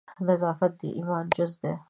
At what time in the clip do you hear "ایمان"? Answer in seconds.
0.97-1.25